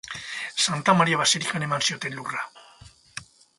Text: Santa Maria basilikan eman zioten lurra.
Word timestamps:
Santa 0.63 0.95
Maria 1.01 1.19
basilikan 1.21 1.67
eman 1.67 1.87
zioten 1.89 2.19
lurra. 2.21 2.43